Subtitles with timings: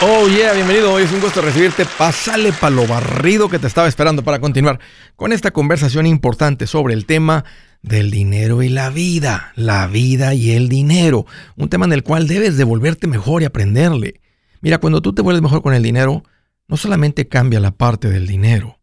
[0.00, 0.92] Oh yeah, bienvenido.
[0.92, 1.84] Hoy es un gusto recibirte.
[1.84, 4.78] Pásale para lo barrido que te estaba esperando para continuar
[5.16, 7.44] con esta conversación importante sobre el tema
[7.82, 9.52] del dinero y la vida.
[9.56, 11.26] La vida y el dinero.
[11.56, 14.20] Un tema en el cual debes devolverte mejor y aprenderle.
[14.60, 16.22] Mira, cuando tú te vuelves mejor con el dinero,
[16.68, 18.78] no solamente cambia la parte del dinero,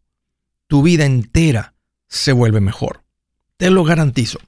[0.66, 1.72] tu vida entera
[2.08, 3.04] se vuelve mejor.
[3.56, 4.38] Te lo garantizo.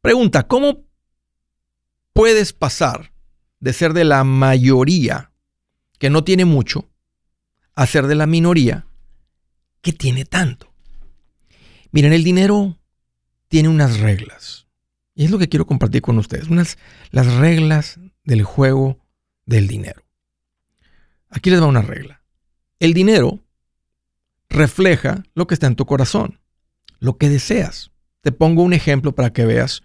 [0.00, 0.84] Pregunta, ¿cómo
[2.12, 3.12] puedes pasar
[3.60, 5.32] de ser de la mayoría
[5.98, 6.88] que no tiene mucho
[7.74, 8.86] a ser de la minoría
[9.80, 10.72] que tiene tanto?
[11.90, 12.78] Miren, el dinero
[13.48, 14.66] tiene unas reglas.
[15.14, 16.48] Y es lo que quiero compartir con ustedes.
[16.48, 16.78] Unas,
[17.10, 19.04] las reglas del juego
[19.46, 20.04] del dinero.
[21.28, 22.22] Aquí les va una regla.
[22.78, 23.40] El dinero
[24.48, 26.40] refleja lo que está en tu corazón,
[27.00, 27.90] lo que deseas.
[28.20, 29.82] Te pongo un ejemplo para que veas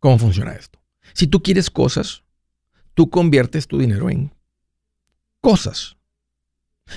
[0.00, 0.80] ¿Cómo funciona esto?
[1.12, 2.24] Si tú quieres cosas,
[2.94, 4.34] tú conviertes tu dinero en
[5.40, 5.96] cosas.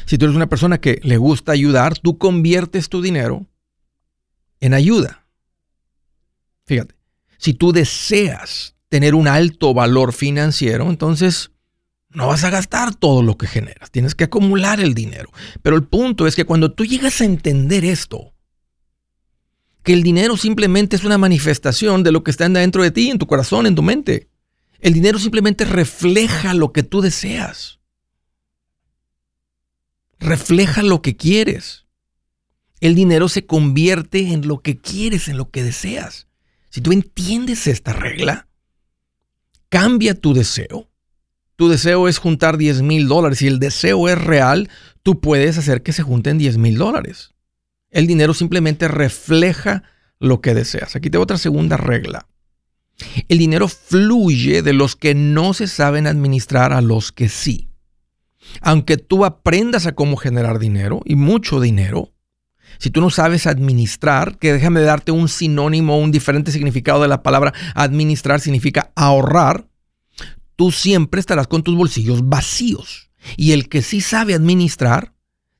[0.06, 3.46] Si tú eres una persona que le gusta ayudar, tú conviertes tu dinero
[4.60, 5.28] en ayuda.
[6.66, 6.96] Fíjate,
[7.38, 11.52] si tú deseas tener un alto valor financiero, entonces
[12.10, 15.30] no vas a gastar todo lo que generas, tienes que acumular el dinero.
[15.62, 18.33] Pero el punto es que cuando tú llegas a entender esto,
[19.84, 23.20] que el dinero simplemente es una manifestación de lo que está dentro de ti, en
[23.20, 24.30] tu corazón, en tu mente.
[24.80, 27.80] El dinero simplemente refleja lo que tú deseas.
[30.20, 31.86] Refleja lo que quieres.
[32.80, 36.28] El dinero se convierte en lo que quieres, en lo que deseas.
[36.70, 38.48] Si tú entiendes esta regla,
[39.70, 40.90] cambia tu deseo.
[41.56, 43.40] Tu deseo es juntar 10 mil dólares.
[43.40, 44.70] Si el deseo es real,
[45.02, 47.33] tú puedes hacer que se junten 10 mil dólares.
[47.94, 49.84] El dinero simplemente refleja
[50.20, 50.96] lo que deseas.
[50.96, 52.28] Aquí tengo otra segunda regla.
[53.30, 57.70] El dinero fluye de los que no se saben administrar a los que sí.
[58.62, 62.12] Aunque tú aprendas a cómo generar dinero y mucho dinero,
[62.80, 67.22] si tú no sabes administrar, que déjame darte un sinónimo, un diferente significado de la
[67.22, 69.68] palabra administrar, significa ahorrar,
[70.56, 73.12] tú siempre estarás con tus bolsillos vacíos.
[73.38, 75.14] Y el que sí sabe administrar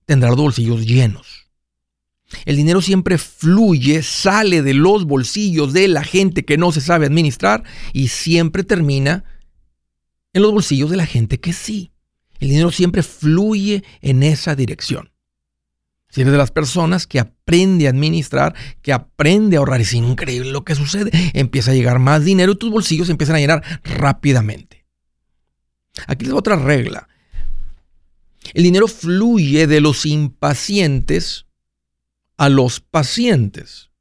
[0.06, 1.43] tendrá los bolsillos llenos.
[2.46, 7.06] El dinero siempre fluye, sale de los bolsillos de la gente que no se sabe
[7.06, 7.64] administrar
[7.94, 9.24] y siempre termina
[10.34, 11.92] en los bolsillos de la gente que sí.
[12.40, 15.12] El dinero siempre fluye en esa dirección.
[16.10, 20.52] Si eres de las personas que aprende a administrar, que aprende a ahorrar, es increíble
[20.52, 21.10] lo que sucede.
[21.34, 24.86] Empieza a llegar más dinero y tus bolsillos empiezan a llenar rápidamente.
[26.06, 27.08] Aquí es otra regla.
[28.54, 31.48] El dinero fluye de los impacientes
[32.38, 33.92] a los pacientes.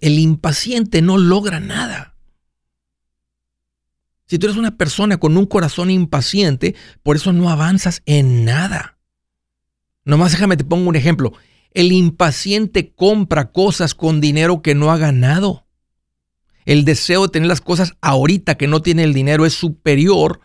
[0.00, 2.16] El impaciente no logra nada.
[4.26, 8.98] Si tú eres una persona con un corazón impaciente, por eso no avanzas en nada.
[10.04, 11.32] Nomás déjame te pongo un ejemplo.
[11.72, 15.66] El impaciente compra cosas con dinero que no ha ganado.
[16.64, 20.40] El deseo de tener las cosas ahorita que no tiene el dinero es superior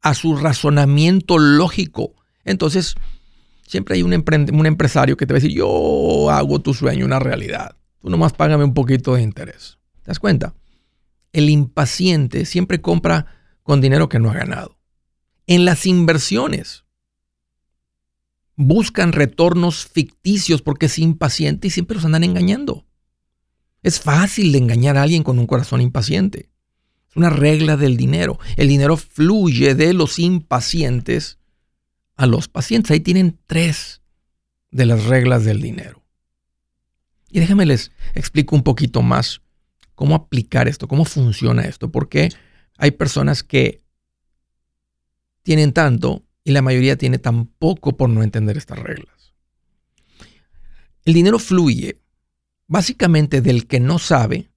[0.00, 2.14] a su razonamiento lógico.
[2.44, 2.94] Entonces,
[3.70, 7.20] Siempre hay un, un empresario que te va a decir, yo hago tu sueño una
[7.20, 7.76] realidad.
[8.00, 9.78] Tú nomás págame un poquito de interés.
[10.02, 10.56] ¿Te das cuenta?
[11.32, 13.26] El impaciente siempre compra
[13.62, 14.76] con dinero que no ha ganado.
[15.46, 16.82] En las inversiones
[18.56, 22.88] buscan retornos ficticios porque es impaciente y siempre los andan engañando.
[23.84, 26.50] Es fácil de engañar a alguien con un corazón impaciente.
[27.08, 28.40] Es una regla del dinero.
[28.56, 31.39] El dinero fluye de los impacientes
[32.20, 32.90] a los pacientes.
[32.90, 34.02] Ahí tienen tres
[34.70, 36.04] de las reglas del dinero.
[37.30, 39.40] Y déjenme les explico un poquito más
[39.94, 42.28] cómo aplicar esto, cómo funciona esto, porque
[42.76, 43.82] hay personas que
[45.42, 49.32] tienen tanto y la mayoría tiene tan poco por no entender estas reglas.
[51.06, 52.02] El dinero fluye
[52.66, 54.50] básicamente del que no sabe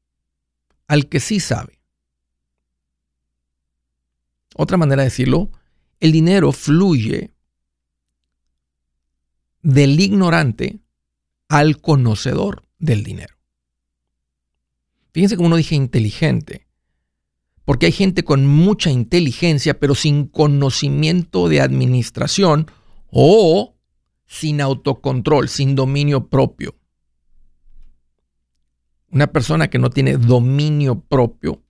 [0.87, 1.79] al que sí sabe.
[4.53, 5.49] Otra manera de decirlo,
[6.01, 7.33] el dinero fluye
[9.63, 10.79] del ignorante
[11.47, 13.35] al conocedor del dinero.
[15.11, 16.67] Fíjense cómo uno dije inteligente.
[17.65, 22.69] Porque hay gente con mucha inteligencia, pero sin conocimiento de administración
[23.09, 23.75] o
[24.25, 26.75] sin autocontrol, sin dominio propio.
[29.11, 31.61] Una persona que no tiene dominio propio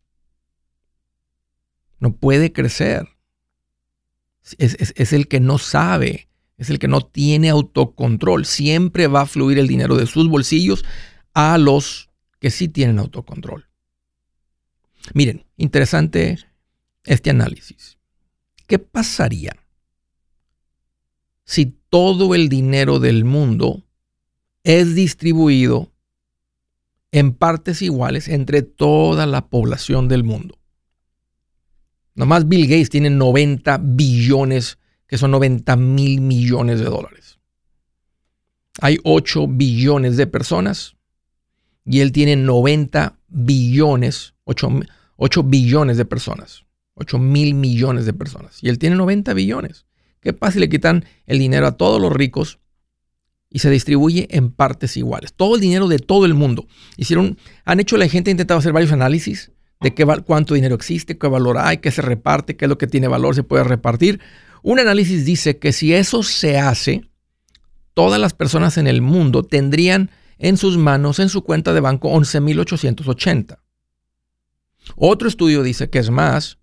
[2.00, 3.08] no puede crecer.
[4.58, 6.28] Es, el que no sabe,
[6.58, 8.46] es el que no tiene autocontrol.
[8.46, 10.86] Siempre va a fluir el dinero de sus bolsillos
[11.34, 12.10] a los
[12.40, 13.68] que sí tienen autocontrol.
[15.14, 16.40] Miren, interesante
[17.04, 17.98] este análisis.
[18.68, 19.56] ¿Qué pasaría
[21.44, 23.84] si todo el dinero del mundo
[24.64, 25.92] es distribuido
[27.12, 30.58] en partes iguales entre toda la población del mundo?
[32.16, 34.78] Nomás Bill Gates tiene 90 billones,
[35.14, 37.38] que son 90 mil millones de dólares.
[38.82, 40.96] Hay 8 billones de personas
[41.86, 44.70] y él tiene 90 billones, 8,
[45.18, 46.66] 8 billones de personas,
[46.96, 48.58] 8 mil millones de personas.
[48.64, 49.86] Y él tiene 90 billones.
[50.20, 52.58] ¿Qué pasa si le quitan el dinero a todos los ricos
[53.52, 55.36] y se distribuye en partes iguales?
[55.36, 56.66] Todo el dinero de todo el mundo.
[56.98, 61.20] Hicieron, han hecho la gente ha intentado hacer varios análisis de qué, cuánto dinero existe,
[61.20, 64.20] qué valor hay, qué se reparte, qué es lo que tiene valor, se puede repartir.
[64.64, 67.04] Un análisis dice que si eso se hace,
[67.94, 72.10] todas las personas en el mundo tendrían en sus manos, en su cuenta de banco,
[72.10, 73.60] 11.880.
[74.96, 76.58] Otro estudio dice que es más,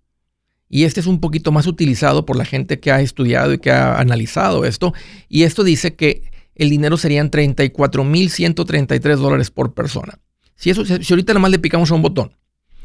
[0.67, 3.69] y este es un poquito más utilizado por la gente que ha estudiado y que
[3.71, 4.93] ha analizado esto,
[5.29, 10.19] y esto dice que el dinero serían 34.133 dólares por persona.
[10.55, 12.35] Si, eso, si ahorita nomás le picamos a un botón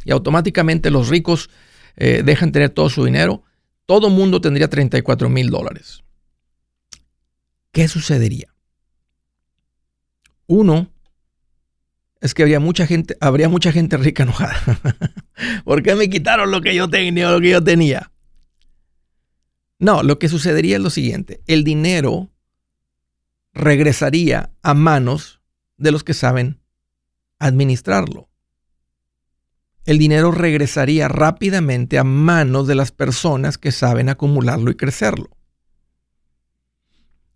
[0.05, 1.49] y automáticamente los ricos
[1.97, 3.43] eh, dejan tener todo su dinero,
[3.87, 6.03] todo mundo tendría 34 mil dólares.
[7.73, 8.53] ¿Qué sucedería?
[10.47, 10.91] Uno,
[12.21, 14.57] es que habría mucha gente, habría mucha gente rica enojada.
[15.65, 18.11] ¿Por qué me quitaron lo que yo tenía, lo que yo tenía?
[19.79, 22.31] No, lo que sucedería es lo siguiente: el dinero
[23.53, 25.41] regresaría a manos
[25.77, 26.61] de los que saben
[27.39, 28.29] administrarlo
[29.87, 35.31] el dinero regresaría rápidamente a manos de las personas que saben acumularlo y crecerlo.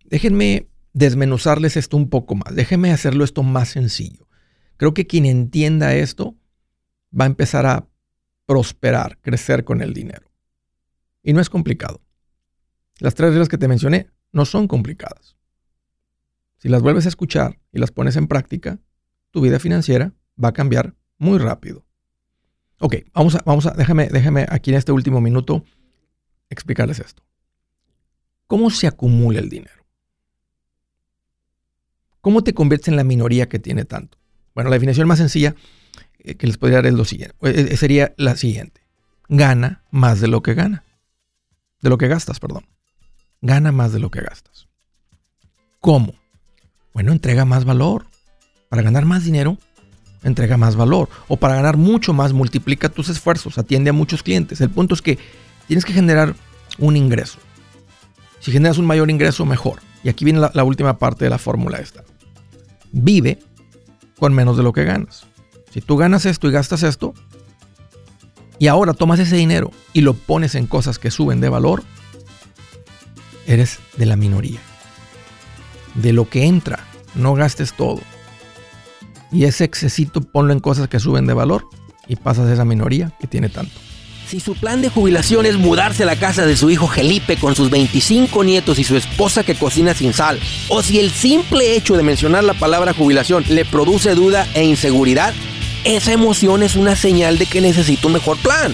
[0.03, 4.27] Déjenme desmenuzarles esto un poco más, déjenme hacerlo esto más sencillo.
[4.75, 6.35] Creo que quien entienda esto
[7.17, 7.87] va a empezar a
[8.45, 10.29] prosperar, crecer con el dinero.
[11.23, 12.01] Y no es complicado.
[12.99, 15.37] Las tres reglas que te mencioné no son complicadas.
[16.57, 18.79] Si las vuelves a escuchar y las pones en práctica,
[19.31, 20.13] tu vida financiera
[20.43, 21.85] va a cambiar muy rápido.
[22.83, 25.63] Ok, vamos a, vamos a, déjame, déjame aquí en este último minuto
[26.49, 27.23] explicarles esto.
[28.47, 29.85] ¿Cómo se acumula el dinero?
[32.21, 34.17] ¿Cómo te conviertes en la minoría que tiene tanto?
[34.55, 35.55] Bueno, la definición más sencilla
[36.19, 38.81] eh, que les podría dar es lo siguiente, eh, eh, sería la siguiente.
[39.29, 40.83] Gana más de lo que gana.
[41.81, 42.65] De lo que gastas, perdón.
[43.41, 44.67] Gana más de lo que gastas.
[45.79, 46.15] ¿Cómo?
[46.93, 48.07] Bueno, entrega más valor.
[48.69, 49.59] Para ganar más dinero,
[50.23, 51.09] entrega más valor.
[51.27, 54.61] O para ganar mucho más, multiplica tus esfuerzos, atiende a muchos clientes.
[54.61, 55.17] El punto es que
[55.67, 56.35] tienes que generar
[56.77, 57.39] un ingreso.
[58.39, 59.79] Si generas un mayor ingreso, mejor.
[60.03, 62.03] Y aquí viene la, última parte de la fórmula esta.
[62.91, 63.39] Vive
[64.17, 65.25] con menos de lo que ganas.
[65.71, 67.13] Si tú ganas esto y gastas esto,
[68.57, 71.83] y ahora tomas ese dinero y lo pones en cosas que suben de valor,
[73.47, 74.59] eres de la minoría.
[75.95, 76.79] De lo que entra,
[77.15, 78.01] no gastes todo.
[79.31, 81.67] Y ese excesito ponlo en cosas que suben de valor
[82.07, 83.73] y pasas a esa minoría que tiene tanto.
[84.27, 87.53] Si su plan de jubilación es mudarse a la casa de su hijo Felipe con
[87.53, 91.97] sus 25 nietos y su esposa que cocina sin sal, o si el simple hecho
[91.97, 95.33] de mencionar la palabra jubilación le produce duda e inseguridad,
[95.83, 98.73] esa emoción es una señal de que necesita un mejor plan.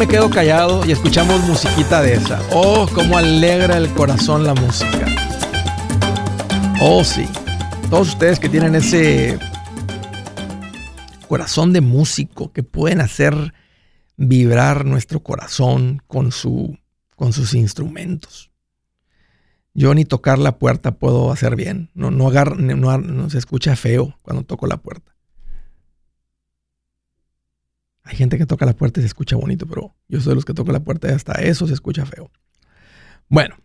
[0.00, 2.40] me quedo callado y escuchamos musiquita de esa.
[2.52, 5.04] Oh, cómo alegra el corazón la música.
[6.80, 7.28] Oh, sí.
[7.90, 9.38] Todos ustedes que tienen ese
[11.28, 13.52] corazón de músico que pueden hacer
[14.16, 16.78] vibrar nuestro corazón con, su,
[17.14, 18.50] con sus instrumentos.
[19.74, 21.90] Yo ni tocar la puerta puedo hacer bien.
[21.92, 25.09] No, no, no, no se escucha feo cuando toco la puerta.
[28.02, 30.44] Hay gente que toca la puerta y se escucha bonito, pero yo soy de los
[30.44, 32.30] que toco la puerta y hasta eso se escucha feo.
[33.28, 33.56] Bueno,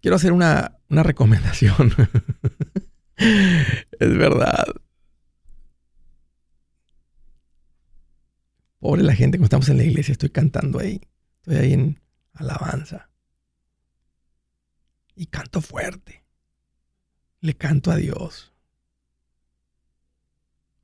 [0.00, 1.92] quiero hacer una, una recomendación.
[3.16, 4.66] es verdad.
[8.78, 11.00] Pobre la gente, cuando estamos en la iglesia, estoy cantando ahí.
[11.36, 12.00] Estoy ahí en
[12.34, 13.10] alabanza.
[15.14, 16.24] Y canto fuerte.
[17.40, 18.51] Le canto a Dios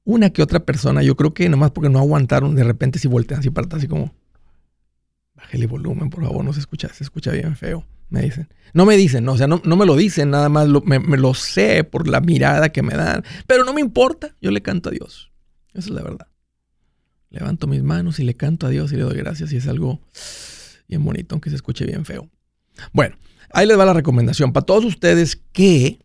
[0.08, 3.40] una que otra persona, yo creo que nomás porque no aguantaron, de repente si voltean
[3.40, 4.14] así para así como,
[5.34, 8.48] bájale volumen, por favor, no se escucha, se escucha bien feo, me dicen.
[8.72, 11.84] No me dicen, no, o sea, no, me lo dicen, nada más me, lo sé
[11.84, 15.30] por la mirada que me dan, pero no me importa, yo le canto a Dios.
[15.74, 16.28] Esa es la verdad.
[17.28, 20.00] Levanto mis manos y le canto a Dios y le doy gracias y es algo
[20.88, 22.30] bien bonito, aunque se escuche bien feo.
[22.94, 23.18] Bueno,
[23.50, 25.98] ahí les va la recomendación para todos ustedes que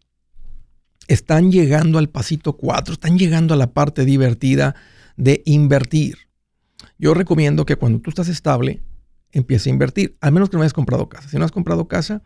[1.07, 4.75] están llegando al pasito 4, están llegando a la parte divertida
[5.17, 6.17] de invertir.
[6.97, 8.81] Yo recomiendo que cuando tú estás estable,
[9.31, 11.29] empieces a invertir, al menos que no hayas comprado casa.
[11.29, 12.21] Si no has comprado casa,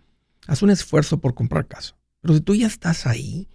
[0.45, 1.95] haz un esfuerzo por comprar casa.
[2.21, 3.47] Pero si tú ya estás ahí,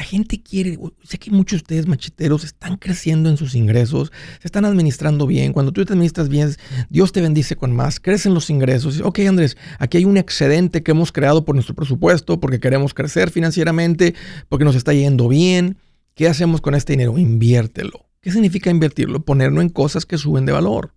[0.00, 4.48] la gente quiere, sé que muchos de ustedes macheteros están creciendo en sus ingresos, se
[4.48, 5.52] están administrando bien.
[5.52, 6.56] Cuando tú te administras bien,
[6.88, 9.02] Dios te bendice con más, crecen los ingresos.
[9.02, 13.30] Ok, Andrés, aquí hay un excedente que hemos creado por nuestro presupuesto, porque queremos crecer
[13.30, 14.14] financieramente,
[14.48, 15.76] porque nos está yendo bien.
[16.14, 17.18] ¿Qué hacemos con este dinero?
[17.18, 18.06] Inviértelo.
[18.22, 19.22] ¿Qué significa invertirlo?
[19.26, 20.94] Ponerlo en cosas que suben de valor.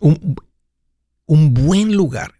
[0.00, 0.34] Un,
[1.26, 2.34] un buen lugar,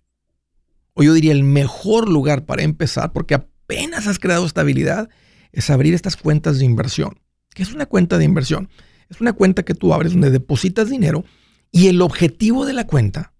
[0.95, 3.37] o yo diría el mejor lugar para empezar, porque
[3.69, 5.11] apenas has creado estabilidad,
[5.53, 7.21] es abrir estas cuentas de inversión.
[7.55, 8.71] ¿Qué es una cuenta de inversión?
[9.11, 11.25] Es una cuenta que tú abres donde depositas dinero
[11.71, 13.35] y el objetivo de la cuenta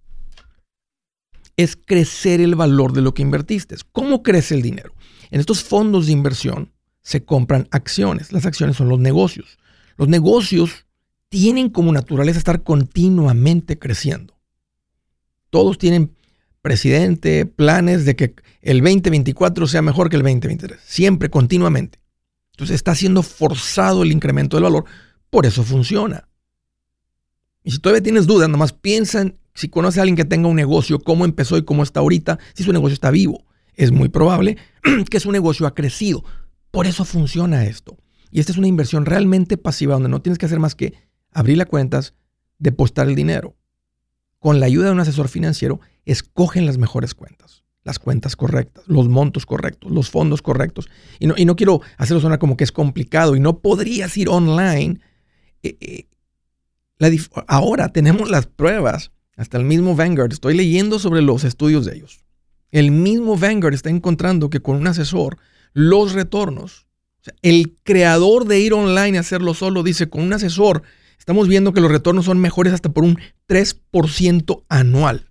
[1.56, 3.76] es crecer el valor de lo que invertiste.
[3.90, 4.92] ¿Cómo crece el dinero?
[5.30, 8.30] En estos fondos de inversión se compran acciones.
[8.30, 9.58] Las acciones son los negocios.
[9.97, 10.87] Los negocios
[11.30, 14.38] tienen como naturaleza estar continuamente creciendo.
[15.50, 16.14] Todos tienen
[16.68, 20.78] presidente, planes de que el 2024 sea mejor que el 2023.
[20.84, 21.98] Siempre, continuamente.
[22.52, 24.84] Entonces está siendo forzado el incremento del valor.
[25.30, 26.28] Por eso funciona.
[27.64, 30.98] Y si todavía tienes dudas, nomás piensa si conoce a alguien que tenga un negocio,
[30.98, 33.46] cómo empezó y cómo está ahorita, si su negocio está vivo.
[33.75, 34.58] Es muy probable
[35.10, 36.22] que su negocio ha crecido.
[36.70, 37.96] Por eso funciona esto.
[38.30, 40.92] Y esta es una inversión realmente pasiva donde no tienes que hacer más que
[41.32, 42.12] abrir las cuentas,
[42.58, 43.56] depositar el dinero.
[44.38, 49.08] Con la ayuda de un asesor financiero, escogen las mejores cuentas, las cuentas correctas, los
[49.08, 50.88] montos correctos, los fondos correctos.
[51.18, 54.28] Y no, y no quiero hacerlo sonar como que es complicado y no podrías ir
[54.28, 55.00] online.
[55.62, 56.06] Eh, eh,
[57.46, 62.24] ahora tenemos las pruebas, hasta el mismo Vanguard, estoy leyendo sobre los estudios de ellos.
[62.70, 65.38] El mismo Vanguard está encontrando que con un asesor,
[65.72, 66.88] los retornos,
[67.42, 70.82] el creador de ir online y hacerlo solo dice, con un asesor,
[71.18, 75.27] estamos viendo que los retornos son mejores hasta por un 3% anual.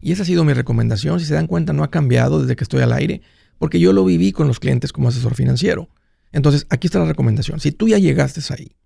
[0.00, 1.20] Y esa ha sido mi recomendación.
[1.20, 3.22] Si se dan cuenta, no ha cambiado desde que estoy al aire,
[3.58, 5.88] porque yo lo viví con los clientes como asesor financiero.
[6.32, 7.60] Entonces, aquí está la recomendación.
[7.60, 8.76] Si tú ya llegaste ahí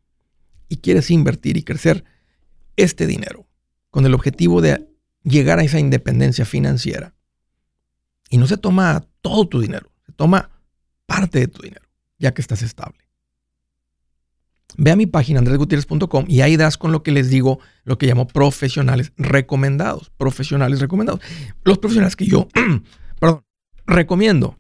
[0.69, 2.05] y quieres invertir y crecer
[2.77, 3.47] este dinero
[3.91, 4.89] con el objetivo de
[5.23, 7.15] llegar a esa independencia financiera,
[8.31, 10.51] y no se toma todo tu dinero, se toma
[11.05, 11.87] parte de tu dinero,
[12.19, 12.99] ya que estás estable.
[14.77, 18.07] Ve a mi página andresgutierrez.com y ahí das con lo que les digo, lo que
[18.07, 20.11] llamo profesionales recomendados.
[20.17, 21.21] Profesionales recomendados.
[21.65, 22.49] Los profesionales que yo,
[23.21, 23.45] perdón,
[23.87, 24.59] recomiendo.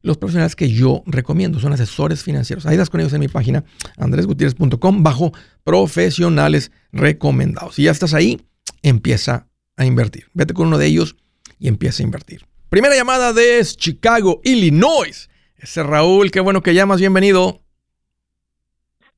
[0.00, 2.66] Los profesionales que yo recomiendo son asesores financieros.
[2.66, 3.64] Ahí das con ellos en mi página
[3.96, 5.32] andresgutierrez.com bajo
[5.64, 7.74] profesionales recomendados.
[7.74, 8.40] Si ya estás ahí,
[8.82, 10.26] empieza a invertir.
[10.34, 11.16] Vete con uno de ellos
[11.58, 12.46] y empieza a invertir.
[12.68, 15.28] Primera llamada de Chicago, Illinois.
[15.56, 17.62] Ese Raúl, qué bueno que llamas, bienvenido.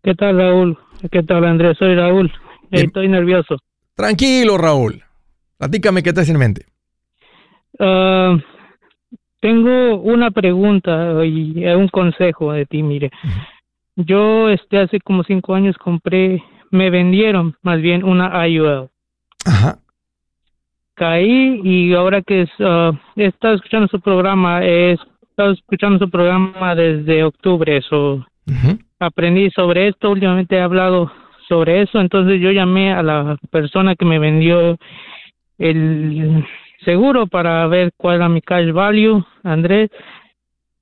[0.02, 0.78] ¿Qué tal, Raúl?
[1.10, 1.76] ¿Qué tal, Andrés?
[1.78, 2.32] Soy Raúl.
[2.70, 3.56] Estoy nervioso.
[3.94, 5.02] Tranquilo, Raúl.
[5.58, 6.66] Platícame qué te hace en mente.
[7.78, 8.38] Ah,
[9.40, 13.10] tengo una pregunta y un consejo de ti, mire.
[13.96, 18.88] Yo este, hace como cinco años compré, me vendieron más bien una IUL.
[19.44, 19.78] Ajá.
[20.94, 26.74] Caí y ahora que uh, he estado escuchando su programa, he estado escuchando su programa
[26.74, 28.26] desde octubre, eso
[29.00, 31.10] aprendí sobre esto, últimamente he hablado
[31.48, 34.78] sobre eso, entonces yo llamé a la persona que me vendió
[35.58, 36.46] el
[36.84, 39.90] seguro para ver cuál era mi cash value, Andrés.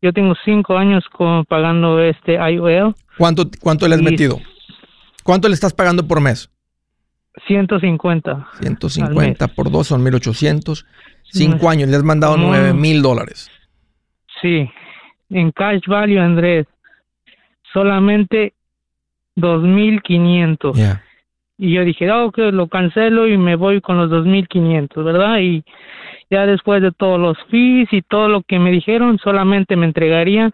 [0.03, 1.05] Yo tengo cinco años
[1.49, 2.95] pagando este IOL.
[3.17, 4.39] ¿Cuánto, cuánto le has metido?
[5.25, 6.51] ¿Cuánto le estás pagando por mes?
[7.47, 8.49] 150.
[8.61, 10.87] 150 por dos son 1800.
[11.31, 13.51] Cinco años, le has mandado nueve mil dólares.
[14.41, 14.69] Sí,
[15.31, 16.67] en cash value, Andrés
[17.73, 18.55] solamente
[19.37, 21.01] 2.500.
[21.59, 25.39] Y yo dije, oh, que lo cancelo y me voy con los 2.500, ¿verdad?
[25.41, 25.65] Y
[26.31, 30.53] ya después de todos los fees y todo lo que me dijeron, solamente me entregarían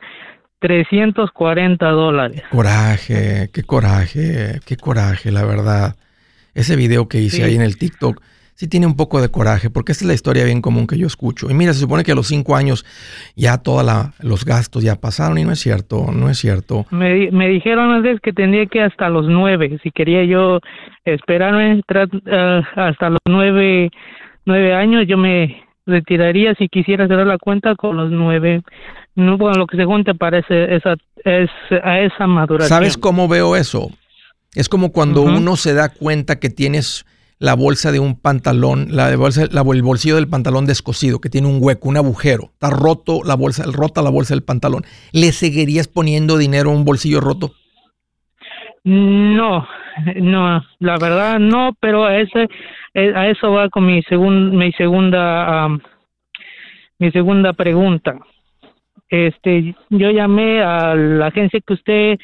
[0.61, 2.43] 340 dólares.
[2.51, 5.97] Coraje, qué coraje, qué coraje, la verdad.
[6.55, 8.23] Ese video que hice ahí en el TikTok
[8.55, 11.07] sí tiene un poco de coraje, porque esa es la historia bien común que yo
[11.07, 11.51] escucho.
[11.51, 12.85] Y mira, se supone que a los cinco años
[13.37, 13.85] ya todos
[14.21, 16.87] los gastos ya pasaron y no es cierto, no es cierto.
[16.91, 20.61] Me, me dijeron antes que tenía que hasta los nueve, si quería yo
[21.05, 23.91] esperarme uh, hasta los nueve,
[24.47, 28.63] nueve años, yo me retiraría si quisiera cerrar la cuenta con los nueve.
[29.17, 31.51] No, bueno, lo que se junta parece esa, es,
[31.85, 32.69] a esa maduración.
[32.69, 33.91] ¿Sabes cómo veo eso?
[34.55, 37.05] Es como cuando uno se da cuenta que tienes
[37.39, 41.59] la bolsa de un pantalón, la bolsa, el bolsillo del pantalón descosido, que tiene un
[41.61, 44.85] hueco, un agujero, está roto la bolsa, rota la bolsa del pantalón.
[45.13, 47.53] ¿Le seguirías poniendo dinero a un bolsillo roto?
[48.85, 49.67] No,
[50.17, 52.49] no, la verdad no, pero a ese,
[52.93, 55.69] eh, a eso va con mi segun, mi segunda,
[56.99, 58.19] mi segunda pregunta.
[59.09, 62.19] Este, yo llamé a la agencia que usted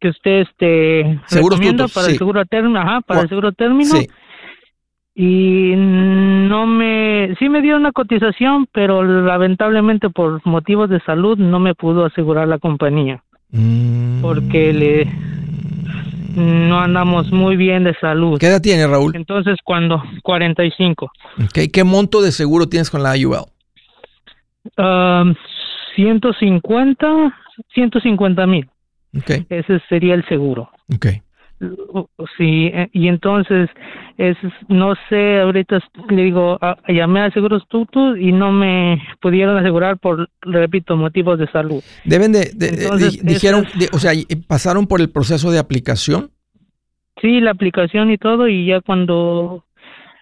[0.00, 3.94] que usted este recomienda para el seguro término, ajá, para el seguro término.
[5.14, 11.60] Y no me, sí me dio una cotización, pero lamentablemente por motivos de salud no
[11.60, 13.22] me pudo asegurar la compañía.
[13.50, 14.22] Mm.
[14.22, 15.08] Porque le,
[16.36, 18.38] no andamos muy bien de salud.
[18.38, 19.14] ¿Qué edad tiene Raúl?
[19.14, 21.10] Entonces, cuando 45.
[21.46, 21.68] Okay.
[21.68, 23.44] ¿Qué monto de seguro tienes con la IUL?
[25.96, 27.36] 150,
[27.74, 28.68] 150 mil.
[29.18, 29.46] Okay.
[29.48, 30.70] Ese sería el seguro.
[30.94, 31.22] Okay.
[32.38, 33.68] Sí, eh, y entonces,
[34.16, 34.36] es,
[34.68, 39.98] no sé, ahorita le digo, ah, llamé a Seguros Tutu y no me pudieron asegurar
[39.98, 41.82] por, repito, motivos de salud.
[42.04, 42.50] Deben de,
[43.22, 44.12] dijeron, o sea,
[44.46, 46.30] pasaron por el proceso de aplicación.
[47.20, 49.66] Sí, la aplicación y todo, y ya cuando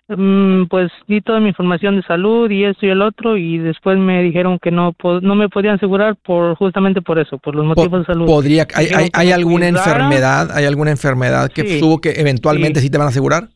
[0.08, 4.22] pues di toda mi información de salud y esto y el otro y después me
[4.22, 8.06] dijeron que no no me podían asegurar por justamente por eso por los motivos de
[8.06, 8.24] salud.
[8.24, 12.88] podría hay, hay, alguna enfermedad hay alguna enfermedad que tuvo que eventualmente sí.
[12.88, 13.48] te van a asegurar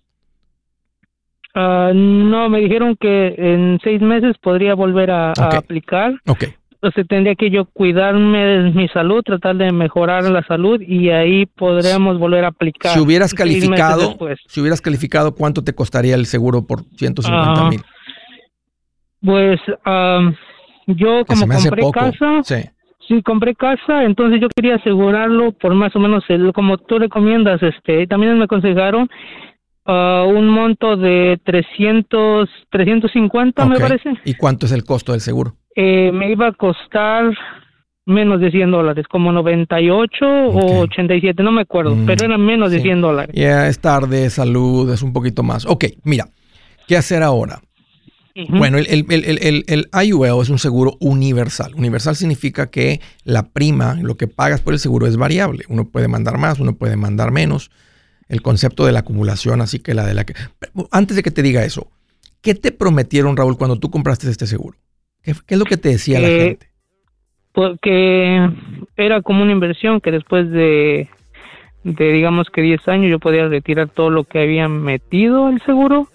[1.54, 6.20] uh, no me dijeron que en seis meses podría volver a, a aplicar.
[6.26, 11.10] Okay entonces tendría que yo cuidarme de mi salud, tratar de mejorar la salud y
[11.10, 12.92] ahí podríamos volver a aplicar.
[12.92, 14.18] Si hubieras calificado,
[14.48, 17.82] si hubieras calificado, ¿cuánto te costaría el seguro por 150 mil?
[19.24, 19.60] Pues
[20.88, 22.56] yo como compré casa, sí.
[23.06, 23.22] sí.
[23.22, 28.08] compré casa, entonces yo quería asegurarlo por más o menos el, como tú recomiendas, este,
[28.08, 29.08] también me aconsejaron
[29.86, 34.14] uh, un monto de 300, 350 me parece.
[34.24, 35.54] ¿Y cuánto es el costo del seguro?
[35.76, 37.32] Eh, me iba a costar
[38.04, 42.70] menos de 100 dólares, como 98 o 87, no me acuerdo, mm, pero eran menos
[42.70, 43.34] de 100 dólares.
[43.34, 45.66] Ya es tarde, salud, es un poquito más.
[45.66, 46.28] Ok, mira,
[46.88, 47.60] ¿qué hacer ahora?
[48.48, 51.74] Bueno, el, el, el, IUL es un seguro universal.
[51.74, 55.64] Universal significa que la prima, lo que pagas por el seguro es variable.
[55.68, 57.70] Uno puede mandar más, uno puede mandar menos.
[58.28, 60.34] El concepto de la acumulación, así que la de la que...
[60.90, 61.90] Antes de que te diga eso,
[62.40, 64.78] ¿qué te prometieron, Raúl, cuando tú compraste este seguro?
[65.22, 66.68] ¿Qué, es lo que te decía la gente?
[67.52, 68.50] Porque
[68.96, 71.08] era como una inversión que después de,
[71.84, 76.08] de digamos que 10 años yo podía retirar todo lo que había metido el seguro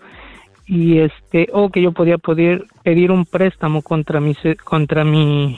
[0.65, 5.57] y este o que yo podía poder pedir un préstamo contra mi contra mi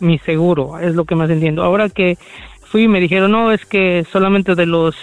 [0.00, 2.18] mi seguro es lo que más entiendo ahora que
[2.60, 4.94] fui me dijeron no es que solamente de los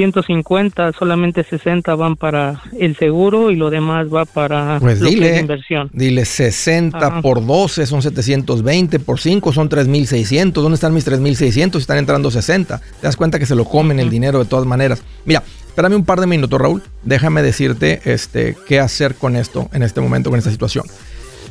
[0.00, 5.90] 150 solamente 60 van para el seguro y lo demás va para pues dile, inversión
[5.92, 11.98] dile 60 por 12 son 720 por 5 son 3600 dónde están mis 3600 están
[11.98, 15.42] entrando 60 te das cuenta que se lo comen el dinero de todas maneras mira
[15.68, 16.82] Espérame un par de minutos, Raúl.
[17.04, 20.84] Déjame decirte este, qué hacer con esto en este momento, con esta situación.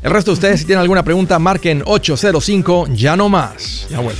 [0.03, 3.87] El resto de ustedes, si tienen alguna pregunta, marquen 805, ya no más.
[3.89, 4.19] Ya vuelvo.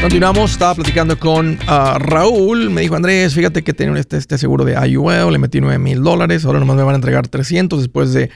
[0.00, 2.70] Continuamos, estaba platicando con uh, Raúl.
[2.70, 6.02] Me dijo Andrés, fíjate que tenía este, este seguro de IUL, le metí 9 mil
[6.02, 8.30] dólares, ahora nomás me van a entregar 300 después de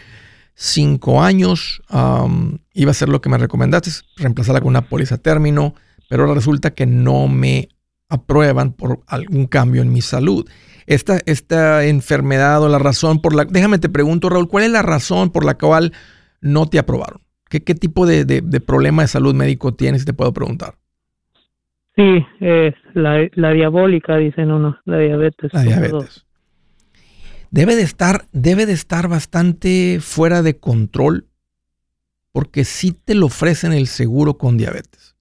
[0.56, 1.82] 5 años.
[2.74, 5.74] Iba a ser lo que me recomendaste, reemplazarla con una póliza término,
[6.10, 7.70] pero ahora resulta que no me
[8.10, 10.46] aprueban por algún cambio en mi salud.
[10.86, 13.46] Esta, esta enfermedad o la razón por la...
[13.46, 15.94] Déjame te pregunto, Raúl, ¿cuál es la razón por la cual
[16.42, 17.22] no te aprobaron?
[17.48, 20.76] ¿Qué, tipo de, problema de salud médico tienes, te puedo preguntar?
[21.96, 22.26] Sí,
[22.94, 25.52] la, la, diabólica, dicen uno, la diabetes.
[25.54, 26.26] La diabetes.
[27.50, 31.28] Debe de estar, debe de estar bastante fuera de control,
[32.32, 35.16] porque sí te lo ofrecen el seguro con diabetes.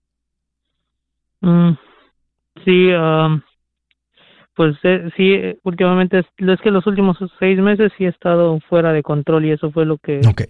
[1.42, 1.74] Mm,
[2.66, 3.42] sí, um,
[4.56, 8.94] pues eh, sí, últimamente es, es, que los últimos seis meses sí he estado fuera
[8.94, 10.48] de control y eso fue lo que okay.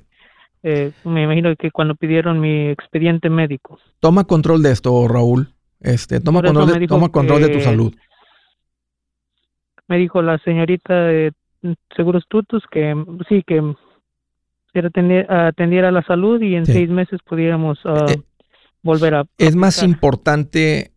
[0.66, 3.78] Eh, me imagino que cuando pidieron mi expediente médico.
[4.00, 5.53] Toma control de esto, Raúl.
[5.84, 7.94] Este, toma control, de, toma control de tu salud.
[9.88, 11.34] Me dijo la señorita de
[11.96, 12.96] Seguros Tutus que
[13.28, 13.62] sí, que
[14.74, 18.22] atendiera la salud y en seis meses pudiéramos ah, eh,
[18.82, 19.26] volver a...
[19.38, 20.94] Es más importante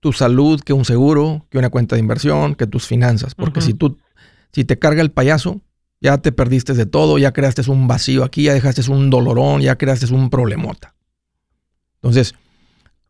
[0.00, 3.74] tu salud que un seguro, que una cuenta de inversión, que tus finanzas, porque si
[3.74, 3.98] tú,
[4.52, 5.60] si te carga el payaso,
[6.00, 9.76] ya te perdiste de todo, ya creaste un vacío aquí, ya dejaste un dolorón, ya
[9.76, 10.94] creaste un problemota.
[11.96, 12.34] Entonces,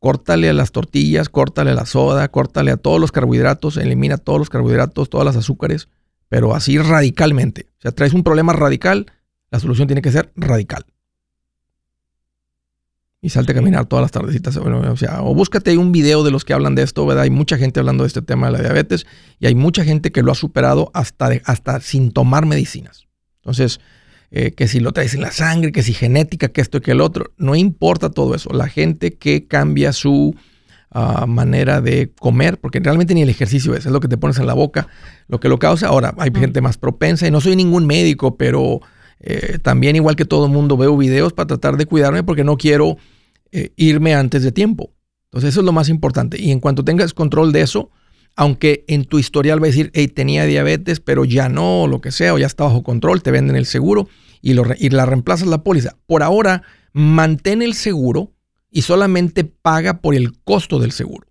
[0.00, 4.40] córtale a las tortillas, córtale a la soda, córtale a todos los carbohidratos, elimina todos
[4.40, 5.88] los carbohidratos, todas las azúcares,
[6.28, 7.68] pero así radicalmente.
[7.78, 9.06] O sea, traes un problema radical,
[9.50, 10.84] la solución tiene que ser radical
[13.22, 14.56] y salte a caminar todas las tardecitas.
[14.56, 17.24] o sea, o búscate un video de los que hablan de esto, ¿verdad?
[17.24, 19.06] Hay mucha gente hablando de este tema de la diabetes
[19.38, 23.08] y hay mucha gente que lo ha superado hasta, hasta sin tomar medicinas.
[23.36, 23.80] Entonces,
[24.32, 26.92] eh, que si lo traes en la sangre, que si genética, que esto y que
[26.92, 28.50] el otro, no importa todo eso.
[28.52, 30.36] La gente que cambia su
[30.92, 34.38] ah, manera de comer, porque realmente ni el ejercicio es, es lo que te pones
[34.38, 34.86] en la boca,
[35.26, 35.88] lo que lo causa.
[35.88, 38.80] Ahora, hay gente más propensa y no soy ningún médico, pero
[39.18, 42.56] eh, también, igual que todo el mundo, veo videos para tratar de cuidarme porque no
[42.56, 42.98] quiero
[43.50, 44.92] eh, irme antes de tiempo.
[45.24, 46.40] Entonces, eso es lo más importante.
[46.40, 47.90] Y en cuanto tengas control de eso,
[48.40, 52.00] aunque en tu historial va a decir, hey, tenía diabetes, pero ya no, o lo
[52.00, 54.08] que sea, o ya está bajo control, te venden el seguro
[54.40, 55.98] y, lo, y la reemplazas la póliza.
[56.06, 56.62] Por ahora,
[56.94, 58.32] mantén el seguro
[58.70, 61.26] y solamente paga por el costo del seguro.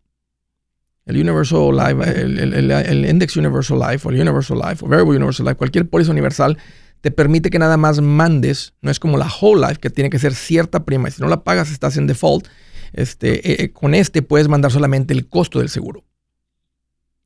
[1.07, 5.15] El Universal Life, el, el, el, Index Universal Life, o el Universal Life, o Variable
[5.15, 6.59] Universal Life, cualquier póliza universal
[7.01, 10.19] te permite que nada más mandes, no es como la Whole Life, que tiene que
[10.19, 12.45] ser cierta prima, y si no la pagas estás en default.
[12.93, 16.03] Este, eh, eh, con este puedes mandar solamente el costo del seguro.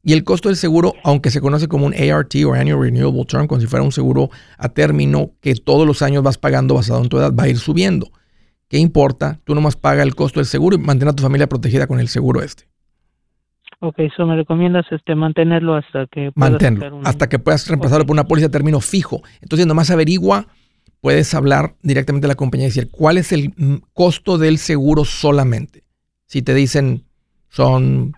[0.05, 3.47] Y el costo del seguro, aunque se conoce como un ART o Annual Renewable Term,
[3.47, 7.07] como si fuera un seguro a término que todos los años vas pagando basado en
[7.07, 8.11] tu edad, va a ir subiendo.
[8.67, 9.39] ¿Qué importa?
[9.45, 12.09] Tú nomás paga el costo del seguro y mantén a tu familia protegida con el
[12.09, 12.65] seguro este.
[13.79, 18.13] Ok, eso me recomiendas este mantenerlo hasta que puedas mantenerlo hasta que puedas reemplazarlo por
[18.13, 19.21] una póliza a término fijo.
[19.41, 20.47] Entonces nomás averigua,
[21.01, 25.05] puedes hablar directamente a la compañía y decir cuál es el mm, costo del seguro
[25.05, 25.83] solamente.
[26.25, 27.03] Si te dicen
[27.49, 28.13] son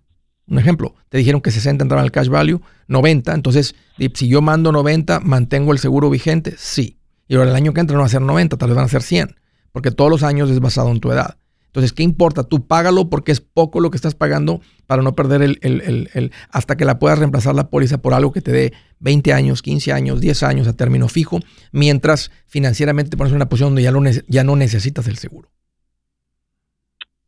[0.48, 3.76] un ejemplo, te dijeron que 60 entraba en el cash value, 90, entonces
[4.14, 7.00] si yo mando 90, mantengo el seguro vigente, sí.
[7.28, 8.90] Y ahora el año que entra no va a ser 90, tal vez van a
[8.90, 9.36] ser 100,
[9.72, 11.38] porque todos los años es basado en tu edad.
[11.76, 12.44] Entonces, ¿qué importa?
[12.44, 16.78] Tú págalo porque es poco lo que estás pagando para no perder el, el, hasta
[16.78, 20.22] que la puedas reemplazar la póliza por algo que te dé 20 años, 15 años,
[20.22, 21.40] 10 años a término fijo,
[21.74, 25.50] mientras financieramente te pones una posición donde ya, lo, ya no necesitas el seguro.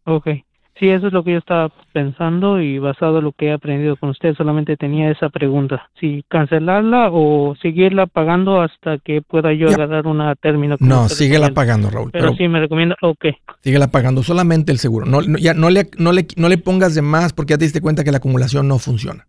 [0.06, 0.28] Ok.
[0.80, 3.96] Sí, eso es lo que yo estaba pensando y basado en lo que he aprendido
[3.96, 5.90] con usted, solamente tenía esa pregunta.
[6.00, 10.76] Si cancelarla o seguirla pagando hasta que pueda yo agarrar una término.
[10.80, 12.12] No, síguela pagando, Raúl.
[12.12, 13.26] Pero, sí me recomienda, ok.
[13.62, 15.08] Síguela pagando, solamente el seguro.
[15.08, 17.82] No, ya, no, le, no, le, no le pongas de más porque ya te diste
[17.82, 19.28] cuenta que la acumulación no funciona.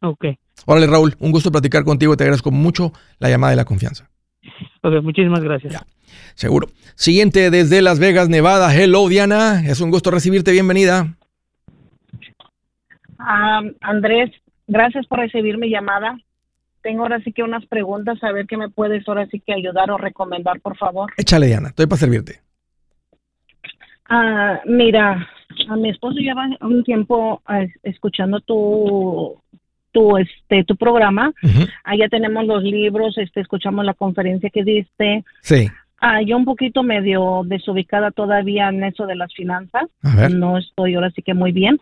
[0.00, 0.26] Ok.
[0.66, 2.16] Órale, Raúl, un gusto platicar contigo.
[2.16, 4.10] Te agradezco mucho la llamada y la confianza.
[4.82, 5.84] Ok, muchísimas gracias.
[6.34, 6.68] Seguro.
[6.94, 8.74] Siguiente desde Las Vegas, Nevada.
[8.74, 9.62] Hello, Diana.
[9.66, 10.52] Es un gusto recibirte.
[10.52, 11.16] Bienvenida.
[13.80, 14.30] Andrés,
[14.66, 16.18] gracias por recibir mi llamada.
[16.82, 19.90] Tengo ahora sí que unas preguntas, a ver qué me puedes ahora sí que ayudar
[19.90, 21.12] o recomendar, por favor.
[21.16, 21.68] Échale, Diana.
[21.68, 22.40] Estoy para servirte.
[24.08, 25.28] Ah, mira,
[25.68, 29.42] a mi esposo lleva un tiempo ah, escuchando tu
[29.96, 31.32] tu este tu programa.
[31.82, 35.24] Allá tenemos los libros, este escuchamos la conferencia que diste.
[35.40, 35.70] Sí.
[35.98, 39.84] Ah, yo un poquito medio desubicada todavía en eso de las finanzas.
[40.30, 41.80] No estoy ahora sí que muy bien.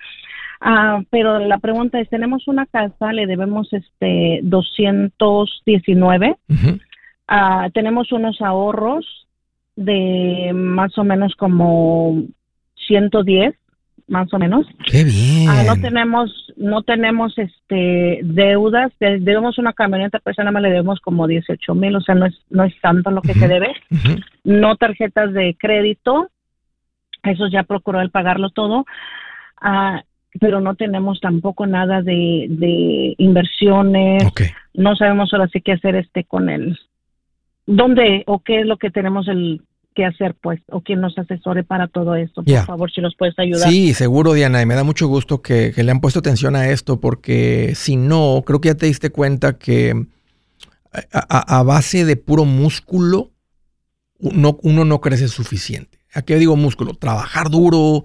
[0.61, 6.37] Ah, pero la pregunta es, tenemos una casa, le debemos este 219.
[7.27, 9.27] ah, tenemos unos ahorros
[9.75, 12.23] de más o menos como
[12.87, 13.57] 110
[14.07, 14.67] más o menos.
[14.87, 15.49] Qué bien.
[15.49, 21.01] Ah, no tenemos, no tenemos este deudas, debemos una camioneta, pues nada más le debemos
[21.01, 23.75] como 18 mil, o sea, no es, no es tanto lo que se debe.
[24.45, 26.31] No tarjetas de crédito,
[27.23, 28.85] eso ya procuró el pagarlo todo.
[29.61, 30.03] Ah,
[30.41, 34.25] pero no tenemos tampoco nada de, de inversiones.
[34.75, 36.79] No sabemos ahora sí qué hacer este con él.
[37.67, 39.63] ¿Dónde o qué es lo que tenemos el
[39.95, 42.43] qué hacer, pues, o quien nos asesore para todo esto.
[42.43, 43.69] Por favor, si nos puedes ayudar.
[43.69, 47.01] Sí, seguro, Diana, y me da mucho gusto que, le han puesto atención a esto,
[47.01, 50.07] porque si no, creo que ya te diste cuenta que
[51.13, 53.31] a, base de puro músculo,
[54.19, 55.99] uno, uno no crece suficiente.
[56.13, 56.95] ¿A qué digo músculo?
[56.95, 58.05] Trabajar duro,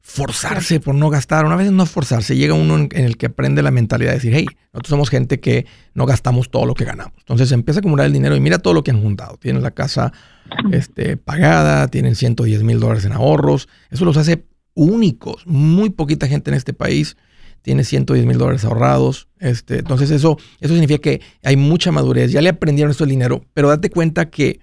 [0.00, 1.44] forzarse por no gastar.
[1.44, 4.46] Una vez no forzarse, llega uno en, el que aprende la mentalidad de decir, hey,
[4.72, 7.14] nosotros somos gente que no gastamos todo lo que ganamos.
[7.18, 9.36] Entonces empieza a acumular el dinero y mira todo lo que han juntado.
[9.36, 10.12] Tienen la casa
[10.72, 13.68] este, pagada, tienen 110 mil dólares en ahorros.
[13.90, 15.46] Eso los hace únicos.
[15.46, 17.16] Muy poquita gente en este país
[17.62, 19.28] tiene 110 mil dólares ahorrados.
[19.38, 22.32] Este, entonces eso, eso significa que hay mucha madurez.
[22.32, 24.60] Ya le aprendieron esto el dinero, pero date cuenta que,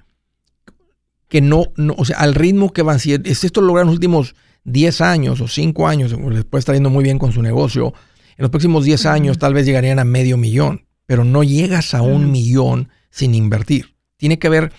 [1.27, 4.35] que no, no, o sea, al ritmo que van, si esto lo lograron los últimos
[4.63, 7.93] 10 años o 5 años, les puede estar yendo muy bien con su negocio,
[8.37, 12.01] en los próximos 10 años tal vez llegarían a medio millón, pero no llegas a
[12.01, 13.95] un millón sin invertir.
[14.17, 14.71] Tiene que haber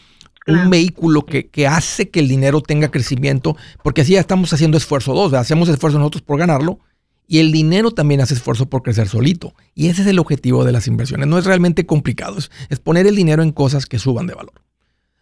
[0.49, 5.15] un vehículo que, hace que el dinero tenga crecimiento, porque así ya estamos haciendo esfuerzo
[5.15, 6.81] dos, hacemos esfuerzo nosotros por ganarlo
[7.27, 9.55] y el dinero también hace esfuerzo por crecer solito.
[9.75, 11.29] Y ese es el objetivo de las inversiones.
[11.29, 14.55] No es realmente complicado, es, poner el dinero en cosas que suban de valor.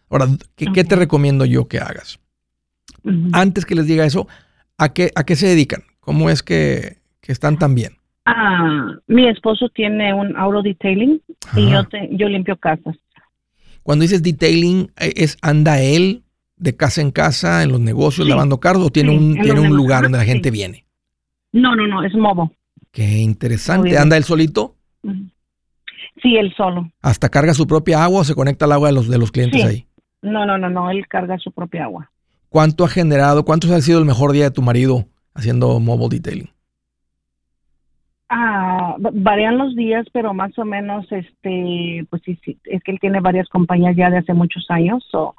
[0.09, 2.21] Ahora, ¿qué, te recomiendo yo que hagas?
[3.33, 4.29] Antes que les diga eso,
[4.79, 5.83] ¿A qué, a qué se dedican?
[6.01, 7.93] ¿Cómo es que, están tan bien?
[8.25, 11.21] Ah, mi esposo tiene un auto detailing
[11.57, 12.97] y yo, yo limpio casas.
[13.87, 16.25] Cuando dices detailing, eh, ¿es anda él
[16.57, 20.03] de casa en casa en los negocios lavando carros o tiene un, tiene un lugar
[20.03, 20.87] donde la gente viene?
[21.53, 22.51] No, no, no, es mobo.
[22.91, 23.97] Qué interesante.
[23.97, 24.75] ¿Anda él solito?
[26.21, 26.91] Sí, él solo.
[27.01, 29.65] ¿Hasta carga su propia agua o se conecta al agua de los, de los clientes
[29.65, 29.87] ahí?
[30.21, 32.11] No, no, no, no, él carga su propia agua.
[32.49, 36.51] ¿Cuánto ha generado, cuánto ha sido el mejor día de tu marido haciendo mobile detailing?
[38.29, 42.99] Ah, varían los días, pero más o menos, este, pues sí, sí, es que él
[43.01, 45.07] tiene varias compañías ya de hace muchos años.
[45.13, 45.35] o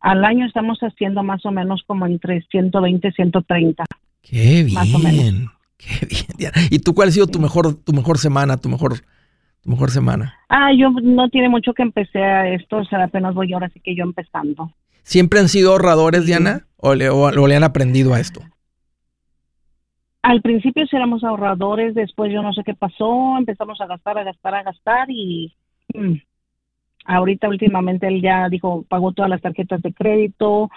[0.00, 3.84] al año estamos haciendo más o menos como entre 120 y 130.
[4.22, 5.50] Qué bien.
[5.76, 6.06] Qué
[6.38, 6.52] bien.
[6.70, 8.94] ¿Y tú cuál ha sido tu mejor, tu mejor semana, tu mejor,
[9.64, 10.34] mejor semana?
[10.48, 13.80] Ah, yo no tiene mucho que empecé a esto, o sea, apenas voy ahora sí
[13.80, 14.72] que yo empezando.
[15.02, 16.66] ¿Siempre han sido ahorradores, Diana?
[16.76, 18.42] ¿O le, o le han aprendido a esto?
[20.22, 24.24] Al principio sí éramos ahorradores, después yo no sé qué pasó, empezamos a gastar, a
[24.24, 25.52] gastar, a gastar y
[25.94, 26.14] mm,
[27.06, 30.70] ahorita últimamente él ya dijo, pagó todas las tarjetas de crédito,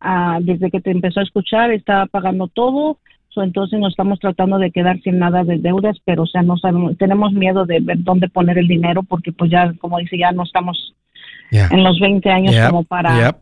[0.00, 2.98] ah, desde que te empezó a escuchar está pagando todo,
[3.42, 6.96] entonces nos estamos tratando de quedar sin nada de deudas, pero o sea, no sabemos,
[6.96, 10.44] tenemos miedo de ver dónde poner el dinero porque pues ya, como dice, ya no
[10.44, 10.94] estamos
[11.50, 13.36] en los 20 años como para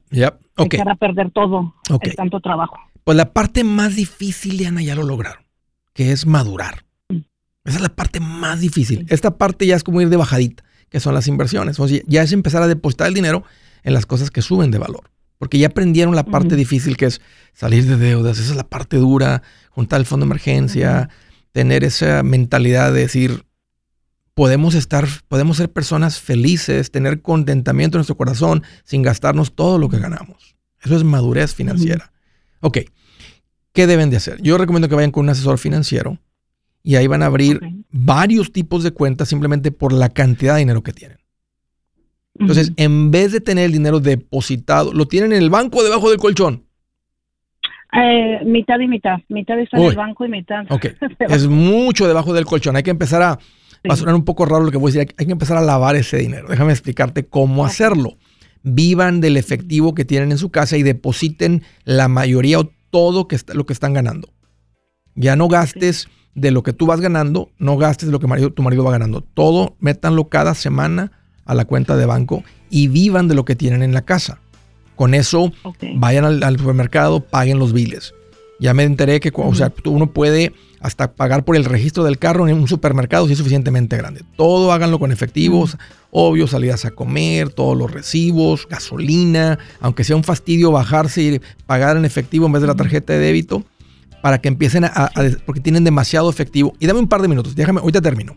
[0.58, 2.76] echar a perder todo el tanto trabajo.
[3.04, 5.43] Pues la parte más difícil, Diana, ya lo lograron
[5.94, 6.84] que es madurar.
[7.08, 7.20] Mm.
[7.64, 9.06] Esa es la parte más difícil.
[9.08, 11.80] Esta parte ya es como ir de bajadita, que son las inversiones.
[11.80, 13.44] O sea, ya es empezar a depositar el dinero
[13.82, 15.10] en las cosas que suben de valor.
[15.38, 17.20] Porque ya aprendieron la parte difícil que es
[17.54, 18.38] salir de deudas.
[18.38, 21.08] Esa es la parte dura, juntar el fondo de emergencia,
[21.52, 23.44] tener esa mentalidad de decir,
[24.34, 29.88] podemos estar, podemos ser personas felices, tener contentamiento en nuestro corazón sin gastarnos todo lo
[29.88, 30.56] que ganamos.
[30.82, 32.12] Eso es madurez financiera.
[32.60, 32.78] Ok.
[33.74, 34.40] ¿Qué deben de hacer?
[34.40, 36.16] Yo recomiendo que vayan con un asesor financiero
[36.84, 37.60] y ahí van a abrir
[37.90, 41.18] varios tipos de cuentas simplemente por la cantidad de dinero que tienen.
[42.38, 46.08] Entonces, en vez de tener el dinero depositado, ¿lo tienen en el banco o debajo
[46.08, 46.64] del colchón?
[47.92, 49.18] Eh, mitad y mitad.
[49.28, 50.64] Mitad está en el banco y mitad.
[50.70, 50.86] Ok.
[51.18, 52.76] es mucho debajo del colchón.
[52.76, 53.38] Hay que empezar a.
[53.88, 55.14] Va a sonar un poco raro lo que voy a decir.
[55.18, 56.48] Hay que empezar a lavar ese dinero.
[56.48, 58.16] Déjame explicarte cómo hacerlo.
[58.62, 63.40] Vivan del efectivo que tienen en su casa y depositen la mayoría o todo que
[63.54, 64.28] lo que están ganando.
[65.16, 68.62] Ya no gastes de lo que tú vas ganando, no gastes de lo que tu
[68.62, 69.20] marido va ganando.
[69.20, 71.10] Todo, métanlo cada semana
[71.44, 74.38] a la cuenta de banco y vivan de lo que tienen en la casa.
[74.94, 75.52] Con eso,
[75.96, 78.14] vayan al, supermercado, paguen los biles.
[78.60, 80.52] Ya me enteré que o sea, uno puede
[80.84, 84.22] hasta pagar por el registro del carro en un supermercado si es suficientemente grande.
[84.36, 85.78] Todo háganlo con efectivos,
[86.10, 91.96] obvio, salidas a comer, todos los recibos, gasolina, aunque sea un fastidio bajarse y pagar
[91.96, 93.64] en efectivo en vez de la tarjeta de débito,
[94.20, 95.10] para que empiecen a
[95.46, 96.74] porque tienen demasiado efectivo.
[96.78, 98.36] Y dame un par de minutos, déjame, ahorita termino.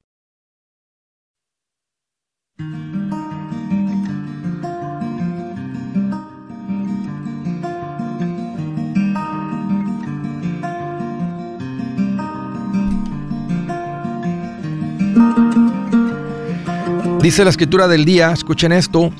[17.21, 19.13] Dice la escritura del día, escuchen esto,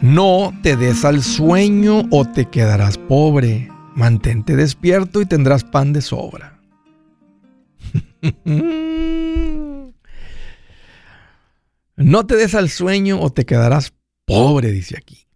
[0.00, 3.68] no te des al sueño o te quedarás pobre.
[3.94, 6.58] Mantente despierto y tendrás pan de sobra.
[11.96, 13.92] no te des al sueño o te quedarás
[14.24, 15.26] pobre, dice aquí.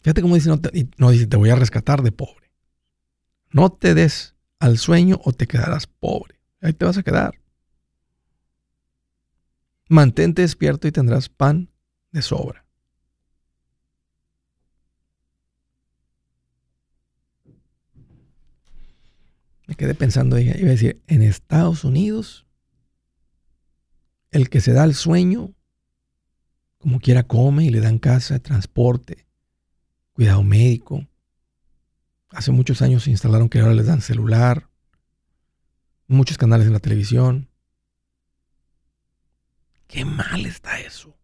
[0.00, 0.58] Fíjate cómo dice, no,
[0.96, 2.50] no dice, te voy a rescatar de pobre.
[3.50, 6.40] No te des al sueño o te quedarás pobre.
[6.62, 7.41] Ahí te vas a quedar.
[9.92, 11.68] Mantente despierto y tendrás pan
[12.12, 12.64] de sobra.
[19.66, 22.46] Me quedé pensando, iba a decir, en Estados Unidos,
[24.30, 25.52] el que se da el sueño,
[26.78, 29.26] como quiera come y le dan casa, transporte,
[30.14, 31.06] cuidado médico.
[32.30, 34.70] Hace muchos años se instalaron que ahora les dan celular,
[36.06, 37.51] muchos canales en la televisión.
[39.92, 41.14] Qué mal está eso.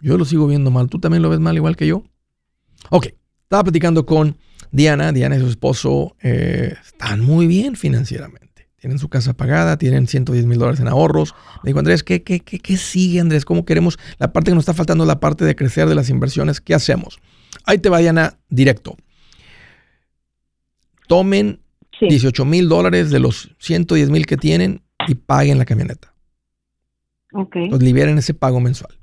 [0.00, 0.88] Yo lo sigo viendo mal.
[0.88, 2.04] ¿Tú también lo ves mal igual que yo?
[2.88, 3.08] Ok,
[3.42, 4.38] estaba platicando con
[4.72, 5.12] Diana.
[5.12, 8.70] Diana y su esposo eh, están muy bien financieramente.
[8.80, 11.34] Tienen su casa pagada, tienen 110 mil dólares en ahorros.
[11.62, 13.44] Me dijo, Andrés, ¿qué, qué, qué, qué sigue, Andrés?
[13.44, 13.98] ¿Cómo queremos?
[14.16, 16.62] La parte que nos está faltando es la parte de crecer de las inversiones.
[16.62, 17.18] ¿Qué hacemos?
[17.66, 18.96] Ahí te va, Diana, directo.
[21.08, 21.60] Tomen
[22.00, 26.13] 18 mil dólares de los 110 mil que tienen y paguen la camioneta.
[27.34, 27.56] Ok.
[27.70, 28.94] Los liberen ese pago mensual.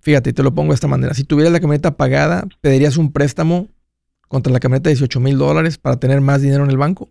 [0.00, 1.14] Fíjate, te lo pongo de esta manera.
[1.14, 3.68] Si tuvieras la camioneta pagada, ¿pedirías un préstamo
[4.28, 7.10] contra la camioneta de 18 mil dólares para tener más dinero en el banco?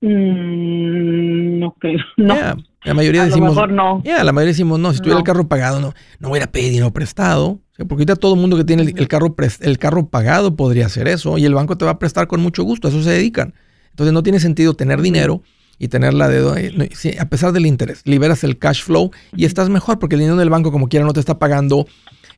[0.00, 1.98] Mm, no creo.
[2.16, 2.34] No.
[2.34, 3.48] Yeah, La mayoría a decimos.
[3.50, 4.02] lo mejor no.
[4.04, 5.20] Ya, la mayoría decimos, no, si tuviera No.
[5.20, 7.60] el carro pagado, no, no voy a ir a pedir dinero prestado.
[7.76, 11.08] Porque ahorita todo el mundo que tiene el, el carro el carro pagado podría hacer
[11.08, 13.52] eso y el banco te va a prestar con mucho gusto, a eso se dedican.
[13.90, 15.42] Entonces no tiene sentido tener dinero
[15.78, 18.02] y tener la deuda, eh, no, sí, a pesar del interés.
[18.04, 21.12] Liberas el cash flow y estás mejor porque el dinero del banco como quiera no
[21.12, 21.86] te está pagando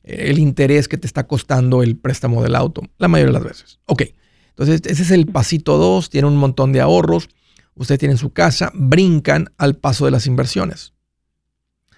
[0.03, 3.47] eh, el interés que te está costando el préstamo del auto, la mayoría de las
[3.47, 3.79] veces.
[3.85, 4.03] Ok,
[4.49, 7.29] entonces ese es el pasito 2, tiene un montón de ahorros,
[7.75, 10.93] usted tiene su casa, brincan al paso de las inversiones.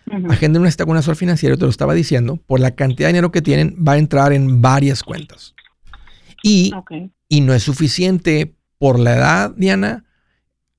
[0.07, 0.31] Ujú.
[0.31, 3.13] Agenden una cita con un asesor financiero, te lo estaba diciendo, por la cantidad de
[3.13, 5.55] dinero que tienen, va a entrar en varias cuentas.
[6.43, 6.71] Y,
[7.29, 10.05] y no es suficiente por la edad, Diana,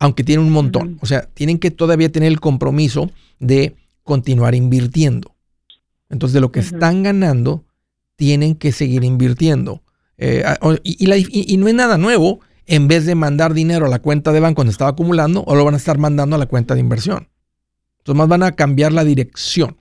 [0.03, 0.99] aunque tienen un montón.
[1.01, 5.35] O sea, tienen que todavía tener el compromiso de continuar invirtiendo.
[6.11, 7.65] Entonces, de lo que están ganando,
[8.17, 9.83] tienen que seguir invirtiendo.
[10.19, 10.45] Eh,
[10.83, 13.87] y, y la dif- y- y no es nada nuevo, en vez de mandar dinero
[13.87, 16.39] a la cuenta de banco donde estaba acumulando, o lo van a estar mandando a
[16.39, 17.29] la cuenta de inversión.
[17.99, 19.77] Entonces, más van a cambiar la dirección.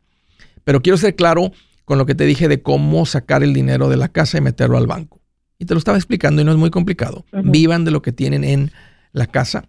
[0.64, 1.52] Pero quiero ser claro
[1.86, 4.78] con lo que te dije de cómo sacar el dinero de la casa y meterlo
[4.78, 5.20] al banco.
[5.58, 7.26] Y te lo estaba explicando y no es muy complicado.
[7.52, 8.72] Vivan de lo que tienen en
[9.14, 9.68] la casa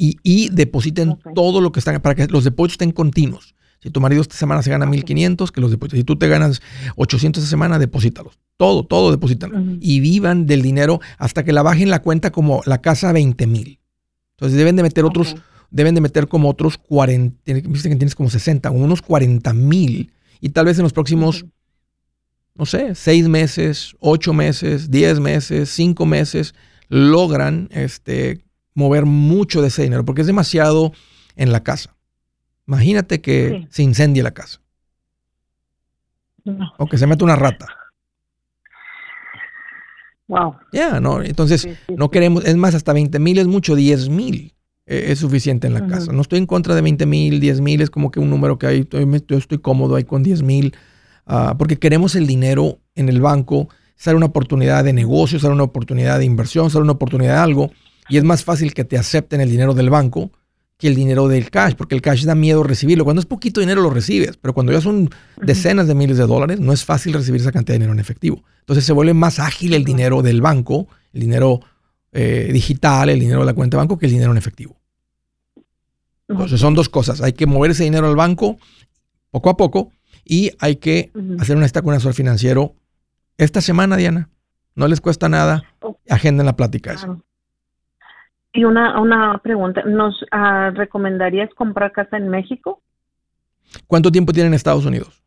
[0.00, 3.54] y, y depositen todo lo que están para que los depósitos estén continuos.
[3.82, 6.00] Si tu marido esta semana se gana 1500, que los deposites.
[6.00, 6.62] Si tú te ganas
[6.96, 8.38] 800 esta semana, deposítalos.
[8.56, 9.62] Todo, todo deposítalo.
[9.78, 13.46] Y vivan del dinero hasta que la bajen la cuenta como la casa a 20
[13.46, 13.78] mil.
[14.36, 15.36] Entonces deben de meter otros,
[15.70, 20.12] deben de meter como otros 40, viste que tienes como 60, unos 40 mil.
[20.40, 21.44] Y tal vez en los próximos,
[22.54, 26.54] no sé, 6 meses, 8 meses, 10 meses, 5 meses,
[26.88, 28.44] logran este,
[28.74, 30.92] mover mucho de ese dinero, porque es demasiado
[31.36, 31.96] en la casa.
[32.66, 33.66] Imagínate que Sí.
[33.70, 34.60] se incendie la casa
[36.44, 36.72] No.
[36.78, 37.66] o que se mete una rata.
[40.28, 40.54] Wow.
[40.72, 41.22] Ya, ¿no?
[41.22, 44.54] Entonces, Sí, sí, no queremos, es más, hasta 20 mil es mucho, 10 mil
[44.86, 46.12] eh, es suficiente en la casa.
[46.12, 48.66] No estoy en contra de 20 mil, 10 mil es como que un número que
[48.66, 48.88] hay,
[49.28, 50.74] yo estoy cómodo ahí con 10 mil,
[51.26, 55.64] ah, porque queremos el dinero en el banco, sale una oportunidad de negocio, sale una
[55.64, 57.70] oportunidad de inversión, sale una oportunidad de algo,
[58.10, 60.30] y es más fácil que te acepten el dinero del banco
[60.76, 63.04] que el dinero del cash, porque el cash da miedo recibirlo.
[63.04, 66.58] Cuando es poquito dinero lo recibes, pero cuando ya son decenas de miles de dólares,
[66.58, 68.42] no es fácil recibir esa cantidad de dinero en efectivo.
[68.60, 71.60] Entonces se vuelve más ágil el dinero del banco, el dinero
[72.12, 74.80] eh, digital, el dinero de la cuenta de banco, que el dinero en efectivo.
[76.28, 77.20] Entonces son dos cosas.
[77.20, 78.56] Hay que mover ese dinero al banco
[79.30, 79.92] poco a poco
[80.24, 82.74] y hay que hacer una cita con un asesor financiero
[83.36, 84.30] esta semana, Diana.
[84.74, 85.62] No les cuesta nada.
[86.08, 86.94] Agenden la plática.
[86.94, 87.22] Claro.
[88.52, 92.82] Y una, una pregunta, ¿nos ah, recomendarías comprar casa en México?
[93.86, 95.22] ¿Cuánto tiempo tienen en Estados Unidos?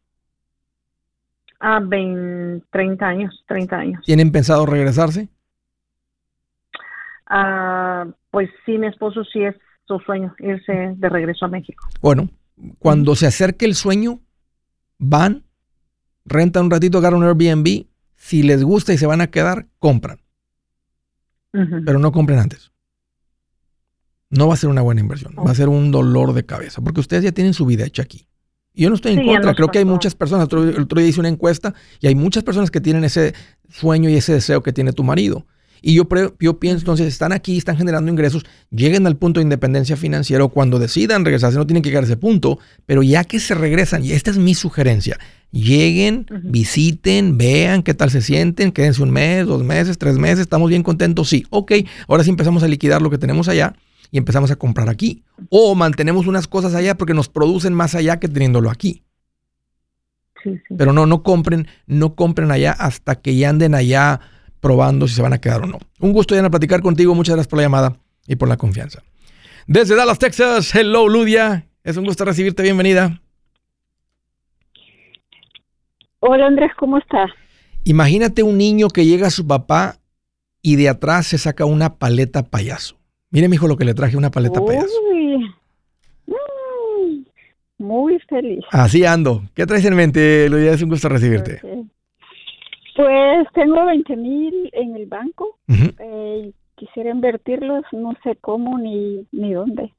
[1.60, 4.04] Ah, 20, 30 años, 30 años.
[4.06, 5.30] ¿Tienen pensado regresarse?
[7.28, 9.56] Ah, pues sí, mi esposo sí es
[9.88, 11.88] su sueño, irse de regreso a México.
[12.02, 12.30] Bueno,
[12.80, 14.20] cuando se acerque el sueño,
[15.00, 15.44] van,
[16.26, 17.86] rentan un ratito, agarran un Airbnb.
[18.16, 20.20] Si les gusta y se van a quedar, compran.
[21.52, 22.73] Pero no compren antes.
[24.38, 25.34] No va a ser una buena inversión.
[25.36, 26.82] Va a ser un dolor de cabeza.
[26.82, 28.28] Porque ustedes ya tienen su vida hecha aquí.
[28.74, 29.54] Y yo no estoy en Sí, contra.
[29.54, 30.46] Creo que hay muchas personas.
[30.46, 33.34] Otro, el otro día hice una encuesta y hay muchas personas que tienen ese
[33.70, 35.46] sueño y ese deseo que tiene tu marido.
[35.86, 40.46] Y yo, pienso, entonces, están aquí, están generando ingresos, lleguen al punto de independencia financiera
[40.46, 43.54] o cuando decidan regresarse, no tienen que llegar a ese punto, pero ya que se
[43.54, 45.20] regresan, y esta es mi sugerencia,
[45.52, 50.70] lleguen, visiten, vean qué tal se sienten, quédense un mes, dos meses, tres meses, estamos
[50.70, 51.74] bien contentos, sí, ok,
[52.08, 53.76] ahora sí empezamos a liquidar lo que tenemos allá
[54.14, 55.24] y empezamos a comprar aquí.
[55.50, 59.04] O mantenemos unas cosas allá porque nos producen más allá que teniéndolo aquí.
[60.44, 60.76] Sí, sí.
[60.78, 64.20] Pero no, no compren, no compren allá hasta que ya anden allá
[64.60, 65.80] probando si se van a quedar o no.
[66.00, 67.16] Un gusto, Diana, platicar contigo.
[67.16, 67.98] Muchas gracias por la llamada
[68.28, 69.02] y por la confianza.
[69.66, 71.66] Desde Dallas, Texas, hello, Ludia.
[71.84, 72.62] Es un gusto recibirte.
[72.62, 73.20] Bienvenida.
[76.20, 77.32] Hola Andrés, ¿cómo estás?
[77.84, 79.98] Imagínate un niño que llega a su papá
[80.62, 83.03] y de atrás se saca una paleta payaso.
[83.34, 84.94] Mire, mijo, lo que le traje, una paleta payaso.
[85.12, 85.38] Uy,
[86.28, 87.24] mm,
[87.80, 88.64] muy feliz.
[88.72, 89.42] Así ando.
[89.56, 90.72] ¿Qué traes en mente, Ludia?
[90.74, 91.60] Es un gusto recibirte.
[92.96, 95.58] Pues tengo 20 mil en el banco.
[95.68, 99.92] Eh, quisiera invertirlos, no sé cómo ni, ni dónde.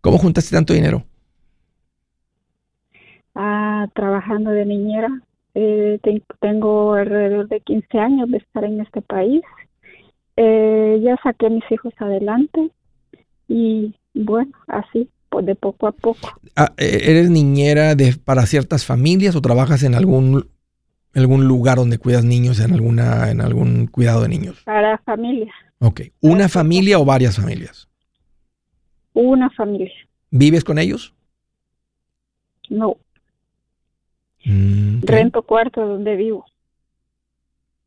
[0.00, 1.02] ¿Cómo juntaste tanto dinero?
[3.34, 5.08] Ah, trabajando de niñera.
[5.54, 9.42] Eh, ten- tengo alrededor de 15 años de estar en este país
[10.36, 12.70] Eh, ya saqué a mis hijos adelante
[13.48, 16.28] y bueno, así, pues de poco a poco.
[16.54, 20.48] Ah, eh, ¿Eres niñera de, para ciertas familias o trabajas en algún,
[21.14, 24.62] algún lugar donde cuidas niños, en, alguna, en algún cuidado de niños?
[24.64, 26.00] Para familia, Ok.
[26.20, 27.88] ¿Una familia o varias familias?
[29.12, 29.90] una familia.
[30.30, 31.14] ¿Vives con ellos?
[32.68, 32.98] No,
[34.44, 36.44] Mm, rento cuarto donde vivo.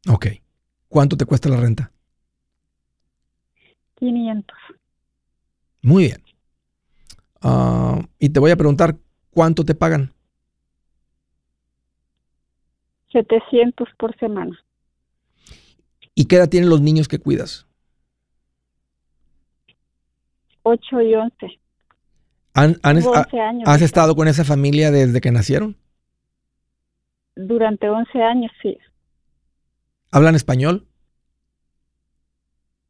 [0.10, 0.28] Ok.
[0.90, 1.92] ¿Cuánto te cuesta la renta?
[4.00, 4.58] 500.
[5.82, 6.24] Muy bien.
[7.42, 8.98] Ah, y te voy a preguntar,
[9.32, 10.14] ¿cuánto te pagan?
[13.12, 14.58] 700 por semana.
[16.16, 17.66] ¿Y qué edad tienen los niños que cuidas?
[20.64, 21.60] 8 y 11.
[22.54, 23.64] ¿Han, han- Tengo ha- 11 años.
[23.68, 25.78] ¿Has estado con esa familia desde que nacieron?
[27.36, 28.78] Durante 11 años, sí.
[30.12, 30.88] ¿Hablan español?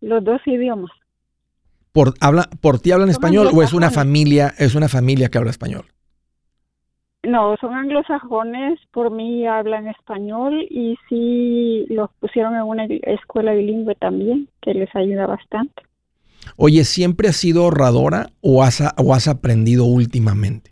[0.02, 0.92] Los dos idiomas.
[2.00, 5.50] ¿Por, habla, ¿por ti hablan español o es una familia, es una familia que habla
[5.50, 5.84] español?
[7.24, 13.96] No, son anglosajones, por mí hablan español y sí los pusieron en una escuela bilingüe
[13.96, 15.84] también, que les ayuda bastante.
[16.56, 20.72] Oye, ¿siempre has sido ahorradora o has, o has aprendido últimamente?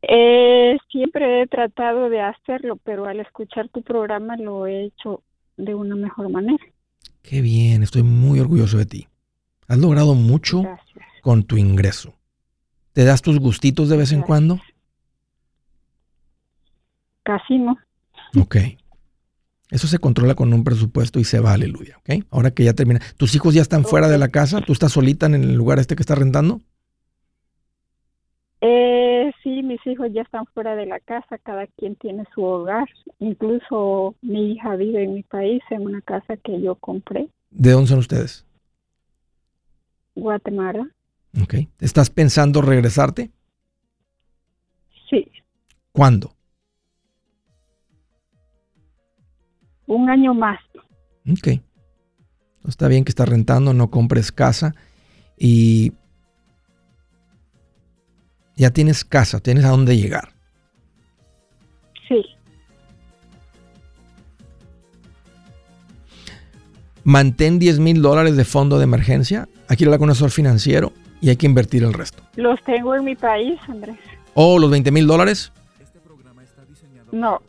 [0.00, 5.22] Eh, siempre he tratado de hacerlo, pero al escuchar tu programa lo he hecho
[5.58, 6.64] de una mejor manera.
[7.22, 9.08] Qué bien, estoy muy orgulloso de ti.
[9.68, 11.04] Has logrado mucho Gracias.
[11.22, 12.14] con tu ingreso.
[12.92, 14.26] ¿Te das tus gustitos de vez en Gracias.
[14.26, 14.60] cuando?
[17.22, 17.76] Casi no.
[18.40, 18.56] Ok.
[19.70, 21.98] Eso se controla con un presupuesto y se va, aleluya.
[21.98, 22.24] ¿Ok?
[22.30, 23.00] Ahora que ya termina.
[23.16, 24.60] ¿Tus hijos ya están fuera de la casa?
[24.60, 26.60] ¿Tú estás solita en el lugar este que estás rentando?
[28.62, 32.88] Eh, sí, mis hijos ya están fuera de la casa, cada quien tiene su hogar.
[33.18, 37.88] Incluso mi hija vive en mi país, en una casa que yo compré, ¿De dónde
[37.88, 38.46] son ustedes?
[40.14, 40.88] Guatemala.
[41.42, 41.54] Ok.
[41.80, 43.30] ¿Estás pensando regresarte?
[45.08, 45.26] Sí,
[45.92, 46.32] ¿Cuándo?
[49.86, 50.60] un año más.
[51.28, 51.60] Ok.
[52.68, 54.74] Está bien que estás rentando, no compres casa
[55.36, 55.92] y
[58.60, 60.34] ya tienes casa, tienes a dónde llegar.
[62.06, 62.22] Sí,
[67.04, 69.48] Mantén 10 mil dólares de fondo de emergencia.
[69.68, 70.92] Aquí lo con un asesor financiero
[71.22, 72.22] y hay que invertir el resto.
[72.36, 73.96] los tengo en mi país, Andrés.
[74.34, 75.52] O los 20 mil dólares,
[77.12, 77.40] No,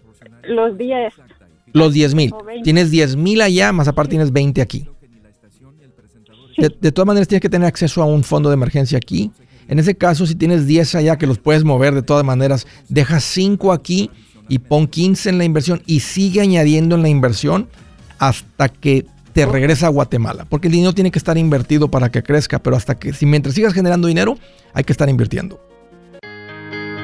[0.43, 1.13] los días.
[1.73, 2.33] los 10 mil.
[2.33, 2.63] O 20.
[2.63, 4.87] Tienes 10 mil allá, más aparte tienes 20 aquí.
[6.57, 9.31] De, de todas maneras tienes que tener acceso a un fondo de emergencia aquí.
[9.71, 13.21] En ese caso, si tienes 10 allá que los puedes mover de todas maneras, deja
[13.21, 14.11] 5 aquí
[14.49, 17.69] y pon 15 en la inversión y sigue añadiendo en la inversión
[18.19, 20.45] hasta que te regresa a Guatemala.
[20.49, 23.55] Porque el dinero tiene que estar invertido para que crezca, pero hasta que, si mientras
[23.55, 24.37] sigas generando dinero,
[24.73, 25.65] hay que estar invirtiendo.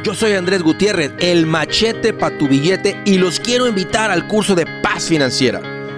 [0.03, 4.55] Yo soy Andrés Gutiérrez, el machete para tu billete y los quiero invitar al curso
[4.55, 5.76] de paz financiera.